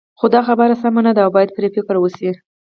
[0.19, 2.31] خو دا خبره سمه نه ده او باید پرې فکر وشي.